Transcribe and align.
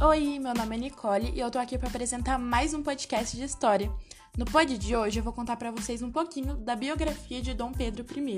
Oi, 0.00 0.38
meu 0.38 0.54
nome 0.54 0.76
é 0.76 0.78
Nicole 0.78 1.32
e 1.34 1.40
eu 1.40 1.50
tô 1.50 1.58
aqui 1.58 1.76
para 1.76 1.88
apresentar 1.88 2.38
mais 2.38 2.72
um 2.72 2.84
podcast 2.84 3.36
de 3.36 3.42
história. 3.42 3.92
No 4.36 4.44
pod 4.44 4.78
de 4.78 4.94
hoje 4.94 5.18
eu 5.18 5.24
vou 5.24 5.32
contar 5.32 5.56
para 5.56 5.72
vocês 5.72 6.02
um 6.02 6.12
pouquinho 6.12 6.56
da 6.56 6.76
biografia 6.76 7.42
de 7.42 7.52
Dom 7.52 7.72
Pedro 7.72 8.06
I. 8.16 8.36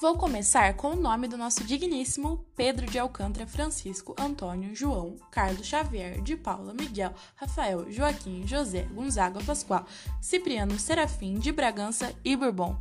Vou 0.00 0.16
começar 0.16 0.72
com 0.74 0.92
o 0.92 0.96
nome 0.96 1.28
do 1.28 1.36
nosso 1.36 1.62
digníssimo 1.62 2.42
Pedro 2.56 2.86
de 2.86 2.98
Alcântara 2.98 3.46
Francisco 3.46 4.16
Antônio 4.18 4.74
João 4.74 5.16
Carlos 5.30 5.66
Xavier 5.66 6.22
de 6.22 6.38
Paula 6.38 6.72
Miguel 6.72 7.12
Rafael 7.34 7.92
Joaquim 7.92 8.46
José 8.46 8.84
Gonzaga 8.94 9.44
Pascoal 9.44 9.84
Cipriano 10.22 10.78
Serafim 10.78 11.34
de 11.34 11.52
Bragança 11.52 12.14
e 12.24 12.34
Bourbon. 12.34 12.78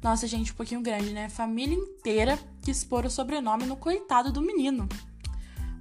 Nossa, 0.00 0.28
gente, 0.28 0.52
um 0.52 0.54
pouquinho 0.54 0.80
grande, 0.80 1.12
né? 1.12 1.28
Família 1.28 1.74
inteira 1.74 2.38
que 2.62 2.70
expor 2.70 3.04
o 3.04 3.10
sobrenome 3.10 3.66
no 3.66 3.76
coitado 3.76 4.30
do 4.30 4.40
menino. 4.40 4.88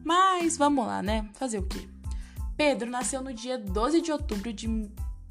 Mas 0.04 0.58
vamos 0.58 0.86
lá, 0.86 1.02
né? 1.02 1.30
Fazer 1.34 1.60
o 1.60 1.64
quê? 1.64 1.88
Pedro 2.58 2.90
nasceu 2.90 3.22
no 3.22 3.34
dia 3.34 3.58
12 3.58 4.02
de 4.02 4.12
outubro 4.12 4.52
de 4.52 4.68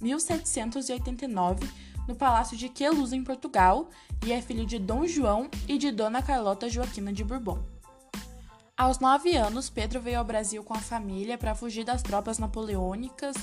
1789 0.01 1.69
no 2.09 2.17
Palácio 2.17 2.57
de 2.57 2.69
Queluz, 2.69 3.12
em 3.12 3.23
Portugal, 3.23 3.89
e 4.27 4.33
é 4.33 4.43
filho 4.43 4.67
de 4.67 4.79
Dom 4.79 5.07
João 5.07 5.48
e 5.69 5.79
de 5.79 5.93
Dona 5.93 6.23
Carlota 6.23 6.69
Joaquina 6.69 7.12
de 7.12 7.23
Bourbon. 7.23 7.62
Aos 8.77 8.98
nove 8.98 9.37
anos, 9.37 9.71
Pedro 9.71 10.01
veio 10.01 10.19
ao 10.19 10.25
Brasil 10.25 10.65
com 10.65 10.75
a 10.75 10.81
família 10.81 11.39
para 11.39 11.55
fugir 11.55 11.84
das 11.84 12.03
tropas 12.03 12.39
napoleônicas. 12.39 13.37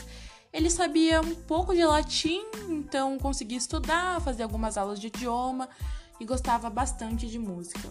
Ele 0.52 0.69
sabia 0.69 1.21
um 1.21 1.35
pouco 1.35 1.73
de 1.73 1.85
latim, 1.85 2.41
então 2.67 3.17
conseguia 3.19 3.57
estudar, 3.57 4.19
fazer 4.21 4.43
algumas 4.43 4.77
aulas 4.77 4.99
de 4.99 5.07
idioma 5.07 5.69
e 6.19 6.25
gostava 6.25 6.69
bastante 6.69 7.27
de 7.27 7.39
música. 7.39 7.89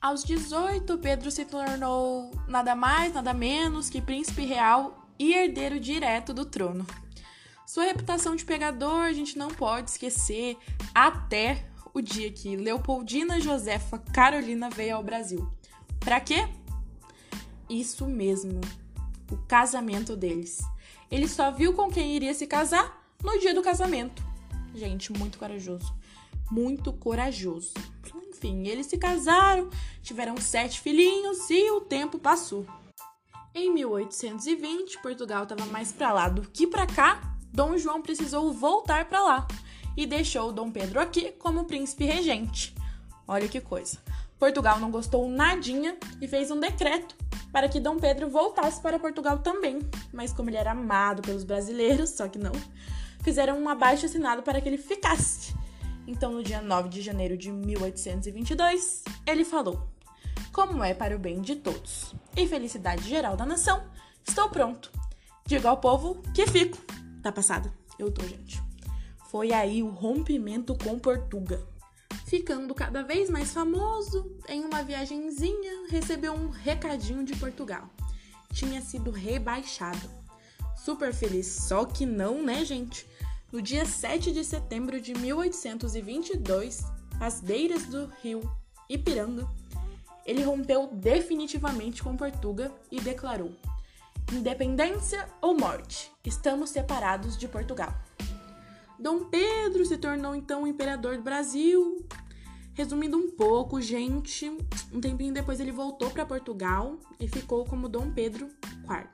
Aos 0.00 0.24
18, 0.24 0.96
Pedro 0.96 1.30
se 1.30 1.44
tornou 1.44 2.30
nada 2.48 2.74
mais, 2.74 3.12
nada 3.12 3.34
menos 3.34 3.90
que 3.90 4.00
príncipe 4.00 4.46
real 4.46 5.06
e 5.18 5.34
herdeiro 5.34 5.78
direto 5.78 6.32
do 6.32 6.46
trono. 6.46 6.86
Sua 7.66 7.84
reputação 7.84 8.34
de 8.34 8.42
pegador 8.42 9.02
a 9.02 9.12
gente 9.12 9.36
não 9.36 9.48
pode 9.48 9.90
esquecer 9.90 10.56
até 10.94 11.66
o 11.92 12.00
dia 12.00 12.32
que 12.32 12.56
Leopoldina 12.56 13.38
Josefa 13.42 13.98
Carolina 13.98 14.70
veio 14.70 14.96
ao 14.96 15.02
Brasil. 15.02 15.46
Para 15.98 16.18
quê? 16.18 16.48
Isso 17.68 18.06
mesmo, 18.06 18.58
o 19.30 19.36
casamento 19.36 20.16
deles. 20.16 20.62
Ele 21.10 21.28
só 21.28 21.50
viu 21.50 21.74
com 21.74 21.90
quem 21.90 22.16
iria 22.16 22.32
se 22.32 22.46
casar 22.46 23.06
no 23.22 23.38
dia 23.38 23.52
do 23.52 23.60
casamento. 23.60 24.24
Gente, 24.74 25.12
muito 25.12 25.38
corajoso. 25.38 25.94
Muito 26.50 26.90
corajoso. 26.90 27.74
Enfim, 28.40 28.66
eles 28.66 28.86
se 28.86 28.96
casaram, 28.96 29.68
tiveram 30.02 30.34
sete 30.38 30.80
filhinhos 30.80 31.50
e 31.50 31.70
o 31.72 31.82
tempo 31.82 32.18
passou. 32.18 32.64
Em 33.54 33.70
1820, 33.74 35.02
Portugal 35.02 35.42
estava 35.42 35.66
mais 35.66 35.92
para 35.92 36.10
lá 36.10 36.26
do 36.30 36.40
que 36.40 36.66
para 36.66 36.86
cá. 36.86 37.20
Dom 37.52 37.76
João 37.76 38.00
precisou 38.00 38.50
voltar 38.50 39.04
para 39.10 39.22
lá 39.22 39.46
e 39.94 40.06
deixou 40.06 40.52
Dom 40.52 40.70
Pedro 40.70 40.98
aqui 41.00 41.32
como 41.32 41.66
príncipe 41.66 42.06
regente. 42.06 42.74
Olha 43.28 43.46
que 43.46 43.60
coisa. 43.60 43.98
Portugal 44.38 44.80
não 44.80 44.90
gostou 44.90 45.28
nadinha 45.28 45.98
e 46.18 46.26
fez 46.26 46.50
um 46.50 46.58
decreto 46.58 47.14
para 47.52 47.68
que 47.68 47.78
Dom 47.78 47.98
Pedro 47.98 48.30
voltasse 48.30 48.80
para 48.80 48.98
Portugal 48.98 49.40
também. 49.40 49.80
Mas 50.14 50.32
como 50.32 50.48
ele 50.48 50.56
era 50.56 50.70
amado 50.70 51.20
pelos 51.20 51.44
brasileiros, 51.44 52.08
só 52.08 52.26
que 52.26 52.38
não, 52.38 52.52
fizeram 53.22 53.60
um 53.60 53.68
abaixo 53.68 54.06
assinado 54.06 54.42
para 54.42 54.62
que 54.62 54.68
ele 54.70 54.78
ficasse. 54.78 55.59
Então, 56.06 56.32
no 56.32 56.42
dia 56.42 56.60
9 56.60 56.88
de 56.88 57.02
janeiro 57.02 57.36
de 57.36 57.50
1822, 57.52 59.04
ele 59.26 59.44
falou: 59.44 59.88
Como 60.52 60.82
é 60.82 60.94
para 60.94 61.14
o 61.14 61.18
bem 61.18 61.40
de 61.40 61.56
todos 61.56 62.14
e 62.36 62.46
felicidade 62.46 63.08
geral 63.08 63.36
da 63.36 63.46
nação, 63.46 63.82
estou 64.26 64.48
pronto. 64.48 64.90
Digo 65.46 65.66
ao 65.66 65.78
povo 65.78 66.22
que 66.34 66.46
fico. 66.46 66.78
Tá 67.22 67.30
passada? 67.32 67.72
Eu 67.98 68.10
tô, 68.10 68.22
gente. 68.22 68.62
Foi 69.30 69.52
aí 69.52 69.82
o 69.82 69.88
rompimento 69.88 70.76
com 70.76 70.98
Portugal. 70.98 71.66
Ficando 72.26 72.74
cada 72.74 73.02
vez 73.02 73.28
mais 73.28 73.52
famoso, 73.52 74.36
em 74.48 74.64
uma 74.64 74.82
viagenzinha, 74.82 75.88
recebeu 75.88 76.32
um 76.32 76.48
recadinho 76.48 77.24
de 77.24 77.34
Portugal. 77.36 77.90
Tinha 78.52 78.80
sido 78.80 79.10
rebaixado. 79.10 80.08
Super 80.76 81.12
feliz, 81.12 81.46
só 81.46 81.84
que 81.84 82.06
não, 82.06 82.42
né, 82.42 82.64
gente? 82.64 83.06
No 83.52 83.60
dia 83.60 83.84
7 83.84 84.30
de 84.30 84.44
setembro 84.44 85.00
de 85.00 85.12
1822, 85.12 86.84
às 87.18 87.40
beiras 87.40 87.84
do 87.86 88.06
rio 88.22 88.40
Ipiranga, 88.88 89.48
ele 90.24 90.44
rompeu 90.44 90.88
definitivamente 90.92 92.00
com 92.00 92.16
Portugal 92.16 92.70
e 92.92 93.00
declarou: 93.00 93.50
Independência 94.32 95.28
ou 95.42 95.58
morte, 95.58 96.12
estamos 96.24 96.70
separados 96.70 97.36
de 97.36 97.48
Portugal. 97.48 97.92
Dom 98.96 99.24
Pedro 99.24 99.84
se 99.84 99.98
tornou 99.98 100.36
então 100.36 100.62
o 100.62 100.66
imperador 100.68 101.16
do 101.16 101.22
Brasil. 101.22 102.06
Resumindo 102.72 103.16
um 103.16 103.32
pouco, 103.32 103.80
gente, 103.80 104.48
um 104.92 105.00
tempinho 105.00 105.34
depois 105.34 105.58
ele 105.58 105.72
voltou 105.72 106.08
para 106.10 106.24
Portugal 106.24 107.00
e 107.18 107.26
ficou 107.26 107.64
como 107.64 107.88
Dom 107.88 108.12
Pedro 108.12 108.48
IV. 108.84 109.08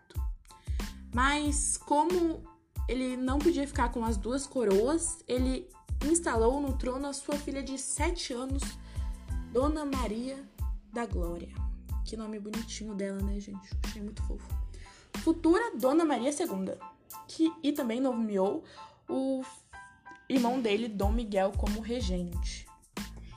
Mas 1.14 1.78
como 1.78 2.44
ele 2.88 3.16
não 3.16 3.38
podia 3.38 3.66
ficar 3.66 3.90
com 3.90 4.04
as 4.04 4.16
duas 4.16 4.46
coroas, 4.46 5.18
ele 5.26 5.68
instalou 6.04 6.60
no 6.60 6.76
trono 6.76 7.06
a 7.06 7.12
sua 7.12 7.36
filha 7.36 7.62
de 7.62 7.78
sete 7.78 8.32
anos, 8.32 8.62
Dona 9.52 9.84
Maria 9.84 10.42
da 10.92 11.06
Glória. 11.06 11.48
Que 12.04 12.16
nome 12.16 12.38
bonitinho 12.38 12.94
dela, 12.94 13.20
né, 13.20 13.40
gente? 13.40 13.70
Achei 13.84 14.00
muito 14.00 14.22
fofo. 14.22 14.46
Futura 15.18 15.76
Dona 15.76 16.04
Maria 16.04 16.30
II, 16.30 16.74
que 17.26 17.52
e 17.62 17.72
também 17.72 18.00
nomeou 18.00 18.62
o 19.08 19.42
irmão 20.28 20.60
dele, 20.60 20.88
Dom 20.88 21.10
Miguel, 21.10 21.52
como 21.56 21.80
regente. 21.80 22.66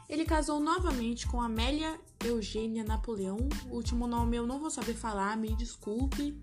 Ele 0.07 0.25
casou 0.25 0.59
novamente 0.59 1.27
com 1.27 1.41
Amélia 1.41 1.99
Eugênia 2.23 2.83
Napoleão. 2.83 3.37
O 3.69 3.75
último 3.75 4.07
nome 4.07 4.37
eu 4.37 4.45
não 4.45 4.59
vou 4.59 4.69
saber 4.69 4.93
falar, 4.93 5.37
me 5.37 5.55
desculpe, 5.55 6.39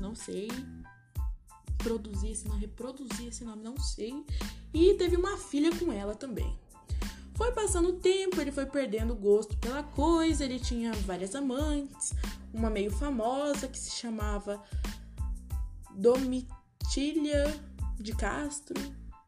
não 0.00 0.14
sei 0.14 0.48
produzir 1.86 2.32
esse 2.32 2.48
nome, 2.48 2.62
reproduzir 2.62 3.28
esse 3.28 3.44
nome, 3.44 3.62
não 3.62 3.78
sei. 3.78 4.26
E 4.74 4.94
teve 4.94 5.16
uma 5.16 5.36
filha 5.36 5.70
com 5.76 5.92
ela 5.92 6.16
também. 6.16 6.58
Foi 7.36 7.52
passando 7.52 7.90
o 7.90 7.92
tempo, 7.92 8.40
ele 8.40 8.50
foi 8.50 8.66
perdendo 8.66 9.12
o 9.12 9.16
gosto 9.16 9.56
pela 9.58 9.84
coisa, 9.84 10.44
ele 10.44 10.58
tinha 10.58 10.92
várias 10.92 11.36
amantes, 11.36 12.12
uma 12.52 12.68
meio 12.68 12.90
famosa 12.90 13.68
que 13.68 13.78
se 13.78 13.92
chamava 13.92 14.60
Domitília 15.94 17.54
de 18.00 18.12
Castro. 18.16 18.74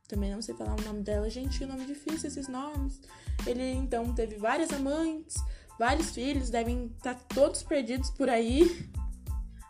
Também 0.09 0.33
não 0.33 0.43
sei 0.43 0.57
falar 0.57 0.75
o 0.75 0.85
nome 0.85 1.03
dela, 1.03 1.31
gente, 1.31 1.65
nome 1.65 1.85
difícil 1.85 2.29
esses 2.29 2.49
nomes. 2.49 3.01
Ele 3.47 3.73
então 3.75 4.13
teve 4.15 4.37
várias 4.37 4.73
amantes, 4.73 5.37
vários 5.79 6.11
filhos, 6.11 6.51
devem 6.51 6.87
estar 6.87 7.15
todos 7.15 7.63
perdidos 7.63 8.11
por 8.11 8.29
aí. 8.29 8.91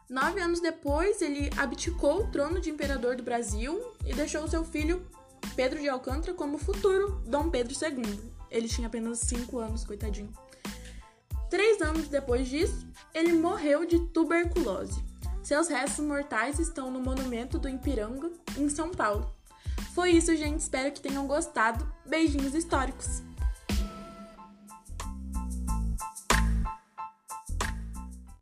Nove 0.08 0.40
anos 0.40 0.60
depois, 0.60 1.20
ele 1.20 1.50
abdicou 1.56 2.22
o 2.22 2.26
trono 2.28 2.60
de 2.60 2.70
imperador 2.70 3.14
do 3.14 3.22
Brasil 3.22 3.78
e 4.06 4.14
deixou 4.14 4.48
seu 4.48 4.64
filho 4.64 5.06
Pedro 5.54 5.78
de 5.78 5.88
Alcântara 5.88 6.32
como 6.32 6.56
futuro 6.56 7.20
Dom 7.26 7.50
Pedro 7.50 7.74
II. 7.74 8.18
Ele 8.50 8.68
tinha 8.68 8.86
apenas 8.86 9.18
cinco 9.18 9.58
anos, 9.58 9.84
coitadinho. 9.84 10.32
Três 11.50 11.82
anos 11.82 12.08
depois 12.08 12.48
disso, 12.48 12.86
ele 13.12 13.34
morreu 13.34 13.84
de 13.84 13.98
tuberculose. 13.98 15.02
Seus 15.42 15.68
restos 15.68 16.04
mortais 16.04 16.58
estão 16.58 16.90
no 16.90 17.00
monumento 17.00 17.58
do 17.58 17.68
Ipiranga, 17.68 18.30
em 18.56 18.68
São 18.68 18.90
Paulo. 18.90 19.34
Foi 19.94 20.10
isso, 20.10 20.34
gente. 20.36 20.60
Espero 20.60 20.92
que 20.92 21.00
tenham 21.00 21.26
gostado. 21.26 21.86
Beijinhos 22.06 22.54
históricos! 22.54 23.27